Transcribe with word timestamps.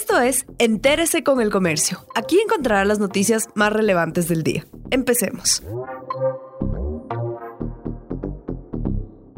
Esto 0.00 0.20
es 0.20 0.46
Entérese 0.58 1.24
con 1.24 1.40
el 1.40 1.50
Comercio. 1.50 2.06
Aquí 2.14 2.38
encontrará 2.38 2.84
las 2.84 3.00
noticias 3.00 3.48
más 3.56 3.72
relevantes 3.72 4.28
del 4.28 4.44
día. 4.44 4.64
Empecemos. 4.92 5.60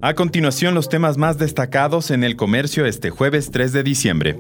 A 0.03 0.15
continuación, 0.15 0.75
los 0.75 0.91
temas 0.91 1.17
más 1.17 1.39
destacados 1.39 2.11
en 2.11 2.25
el 2.25 2.37
comercio 2.37 2.85
este 2.85 3.09
jueves 3.09 3.51
3 3.51 3.73
de 3.73 3.83
diciembre 3.83 4.39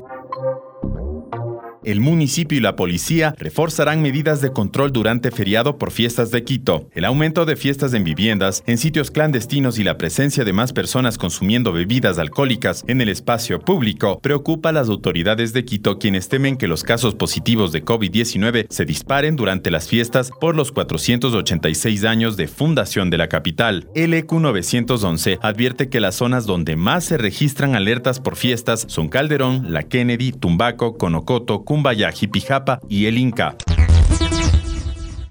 el 1.84 2.00
municipio 2.00 2.58
y 2.58 2.60
la 2.60 2.76
policía 2.76 3.34
reforzarán 3.38 4.02
medidas 4.02 4.40
de 4.40 4.52
control 4.52 4.92
durante 4.92 5.30
feriado 5.30 5.78
por 5.78 5.90
fiestas 5.90 6.30
de 6.30 6.44
Quito. 6.44 6.88
El 6.92 7.04
aumento 7.04 7.46
de 7.46 7.56
fiestas 7.56 7.94
en 7.94 8.04
viviendas, 8.04 8.62
en 8.66 8.78
sitios 8.78 9.10
clandestinos 9.10 9.78
y 9.78 9.84
la 9.84 9.98
presencia 9.98 10.44
de 10.44 10.52
más 10.52 10.72
personas 10.72 11.18
consumiendo 11.18 11.72
bebidas 11.72 12.18
alcohólicas 12.18 12.84
en 12.86 13.00
el 13.00 13.08
espacio 13.08 13.60
público 13.60 14.20
preocupa 14.20 14.70
a 14.70 14.72
las 14.72 14.88
autoridades 14.88 15.52
de 15.52 15.64
Quito 15.64 15.98
quienes 15.98 16.28
temen 16.28 16.56
que 16.56 16.68
los 16.68 16.82
casos 16.82 17.14
positivos 17.14 17.72
de 17.72 17.84
COVID-19 17.84 18.66
se 18.68 18.84
disparen 18.84 19.36
durante 19.36 19.70
las 19.70 19.88
fiestas 19.88 20.30
por 20.40 20.56
los 20.56 20.72
486 20.72 22.04
años 22.04 22.36
de 22.36 22.48
fundación 22.48 23.10
de 23.10 23.18
la 23.18 23.28
capital. 23.28 23.88
El 23.94 24.14
EQ 24.14 24.32
911 24.32 25.38
advierte 25.42 25.88
que 25.88 26.00
las 26.00 26.16
zonas 26.16 26.46
donde 26.46 26.76
más 26.76 27.04
se 27.04 27.18
registran 27.18 27.74
alertas 27.74 28.20
por 28.20 28.36
fiestas 28.36 28.84
son 28.88 29.08
Calderón, 29.08 29.72
La 29.72 29.82
Kennedy, 29.82 30.32
Tumbaco, 30.32 30.96
Conocoto, 30.96 31.64
Cumbayá, 31.70 32.10
Pijapa 32.10 32.80
y 32.88 33.06
el 33.06 33.16
Inca 33.16 33.54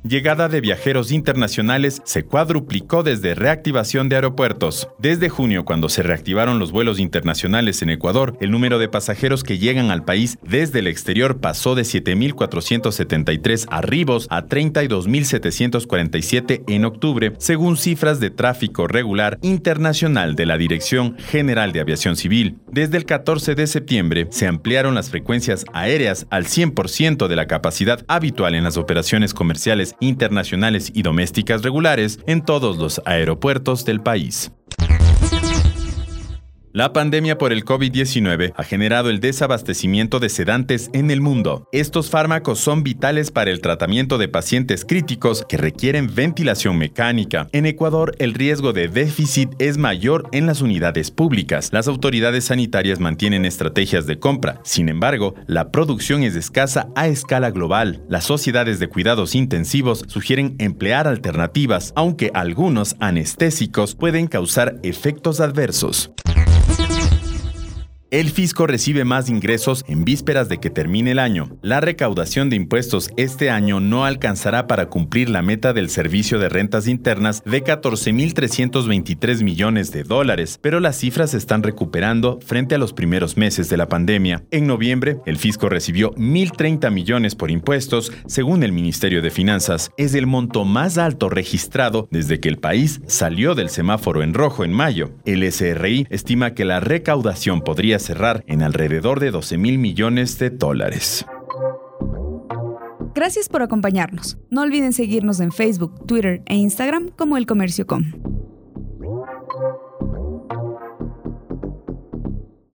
llegada 0.09 0.49
de 0.49 0.59
viajeros 0.59 1.11
internacionales 1.11 2.01
se 2.03 2.23
cuadruplicó 2.23 3.03
desde 3.03 3.35
reactivación 3.35 4.09
de 4.09 4.15
aeropuertos. 4.15 4.87
Desde 4.97 5.29
junio, 5.29 5.65
cuando 5.65 5.87
se 5.87 6.01
reactivaron 6.01 6.57
los 6.57 6.71
vuelos 6.71 6.97
internacionales 6.99 7.83
en 7.83 7.91
Ecuador, 7.91 8.35
el 8.41 8.49
número 8.49 8.79
de 8.79 8.89
pasajeros 8.89 9.43
que 9.43 9.59
llegan 9.59 9.91
al 9.91 10.03
país 10.03 10.39
desde 10.41 10.79
el 10.79 10.87
exterior 10.87 11.39
pasó 11.39 11.75
de 11.75 11.83
7.473 11.83 13.67
arribos 13.69 14.25
a 14.31 14.47
32.747 14.47 16.63
en 16.67 16.85
octubre, 16.85 17.33
según 17.37 17.77
cifras 17.77 18.19
de 18.19 18.31
tráfico 18.31 18.87
regular 18.87 19.37
internacional 19.43 20.35
de 20.35 20.47
la 20.47 20.57
Dirección 20.57 21.19
General 21.19 21.71
de 21.71 21.81
Aviación 21.81 22.15
Civil. 22.15 22.57
Desde 22.71 22.97
el 22.97 23.05
14 23.05 23.53
de 23.53 23.67
septiembre 23.67 24.25
se 24.31 24.47
ampliaron 24.47 24.95
las 24.95 25.11
frecuencias 25.11 25.65
aéreas 25.71 26.25
al 26.31 26.45
100% 26.45 27.27
de 27.27 27.35
la 27.35 27.45
capacidad 27.45 28.03
habitual 28.07 28.55
en 28.55 28.63
las 28.63 28.77
operaciones 28.77 29.35
comerciales 29.35 29.93
internacionales 29.99 30.91
y 30.93 31.01
domésticas 31.01 31.63
regulares 31.63 32.19
en 32.27 32.43
todos 32.43 32.77
los 32.77 33.01
aeropuertos 33.05 33.85
del 33.85 34.01
país. 34.01 34.51
La 36.79 36.93
pandemia 36.93 37.37
por 37.37 37.51
el 37.51 37.65
COVID-19 37.65 38.53
ha 38.55 38.63
generado 38.63 39.09
el 39.09 39.19
desabastecimiento 39.19 40.21
de 40.21 40.29
sedantes 40.29 40.89
en 40.93 41.11
el 41.11 41.19
mundo. 41.19 41.67
Estos 41.73 42.09
fármacos 42.09 42.59
son 42.59 42.83
vitales 42.83 43.31
para 43.31 43.51
el 43.51 43.59
tratamiento 43.59 44.17
de 44.17 44.29
pacientes 44.29 44.85
críticos 44.85 45.43
que 45.49 45.57
requieren 45.57 46.09
ventilación 46.15 46.77
mecánica. 46.77 47.49
En 47.51 47.65
Ecuador, 47.65 48.15
el 48.19 48.33
riesgo 48.33 48.71
de 48.71 48.87
déficit 48.87 49.49
es 49.59 49.77
mayor 49.77 50.29
en 50.31 50.45
las 50.45 50.61
unidades 50.61 51.11
públicas. 51.11 51.67
Las 51.73 51.89
autoridades 51.89 52.45
sanitarias 52.45 53.01
mantienen 53.01 53.43
estrategias 53.43 54.07
de 54.07 54.17
compra. 54.17 54.61
Sin 54.63 54.87
embargo, 54.87 55.35
la 55.47 55.71
producción 55.71 56.23
es 56.23 56.37
escasa 56.37 56.87
a 56.95 57.09
escala 57.09 57.51
global. 57.51 58.05
Las 58.07 58.23
sociedades 58.23 58.79
de 58.79 58.87
cuidados 58.87 59.35
intensivos 59.35 60.05
sugieren 60.07 60.55
emplear 60.59 61.09
alternativas, 61.09 61.91
aunque 61.97 62.31
algunos 62.33 62.95
anestésicos 63.01 63.95
pueden 63.95 64.27
causar 64.27 64.79
efectos 64.81 65.41
adversos. 65.41 66.13
El 68.11 68.31
fisco 68.31 68.65
recibe 68.65 69.05
más 69.05 69.29
ingresos 69.29 69.85
en 69.87 70.03
vísperas 70.03 70.49
de 70.49 70.57
que 70.57 70.71
termine 70.71 71.11
el 71.11 71.19
año. 71.19 71.55
La 71.61 71.79
recaudación 71.79 72.49
de 72.49 72.55
impuestos 72.55 73.11
este 73.17 73.51
año 73.51 73.79
no 73.79 74.03
alcanzará 74.03 74.65
para 74.65 74.87
cumplir 74.87 75.29
la 75.29 75.43
meta 75.43 75.73
del 75.73 75.91
Servicio 75.91 76.39
de 76.39 76.49
Rentas 76.49 76.87
Internas 76.87 77.43
de 77.45 77.63
14.323 77.63 79.43
millones 79.43 79.91
de 79.91 80.01
dólares, 80.01 80.57
pero 80.59 80.79
las 80.79 80.97
cifras 80.97 81.35
están 81.35 81.61
recuperando 81.61 82.39
frente 82.43 82.73
a 82.73 82.79
los 82.79 82.93
primeros 82.93 83.37
meses 83.37 83.69
de 83.69 83.77
la 83.77 83.87
pandemia. 83.87 84.43
En 84.49 84.65
noviembre, 84.65 85.17
el 85.27 85.37
fisco 85.37 85.69
recibió 85.69 86.11
1.030 86.15 86.91
millones 86.91 87.35
por 87.35 87.51
impuestos, 87.51 88.11
según 88.25 88.63
el 88.63 88.71
Ministerio 88.71 89.21
de 89.21 89.29
Finanzas. 89.29 89.91
Es 89.97 90.15
el 90.15 90.25
monto 90.25 90.65
más 90.65 90.97
alto 90.97 91.29
registrado 91.29 92.07
desde 92.09 92.39
que 92.39 92.49
el 92.49 92.57
país 92.57 93.01
salió 93.05 93.53
del 93.53 93.69
semáforo 93.69 94.23
en 94.23 94.33
rojo 94.33 94.63
en 94.63 94.73
mayo. 94.73 95.11
El 95.25 95.43
SRI 95.51 96.07
estima 96.09 96.55
que 96.55 96.65
la 96.65 96.79
recaudación 96.79 97.61
cerrar 97.99 98.43
en 98.47 98.63
alrededor 98.63 99.19
de 99.19 99.31
12 99.31 99.57
mil 99.57 99.77
millones 99.77 100.39
de 100.39 100.49
dólares. 100.49 101.25
Gracias 103.15 103.49
por 103.49 103.61
acompañarnos. 103.61 104.37
No 104.49 104.61
olviden 104.61 104.93
seguirnos 104.93 105.39
en 105.39 105.51
Facebook, 105.51 106.05
Twitter 106.05 106.41
e 106.45 106.55
Instagram 106.55 107.09
como 107.15 107.37
El 107.37 107.45
Comercio 107.45 107.85
Com. 107.85 108.13